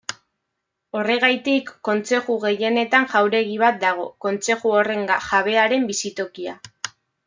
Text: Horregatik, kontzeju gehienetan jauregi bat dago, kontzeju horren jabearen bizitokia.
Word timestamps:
Horregatik, 0.99 1.69
kontzeju 1.89 2.39
gehienetan 2.47 3.07
jauregi 3.13 3.55
bat 3.67 3.81
dago, 3.87 4.09
kontzeju 4.27 4.75
horren 4.79 5.09
jabearen 5.31 5.91
bizitokia. 5.95 6.61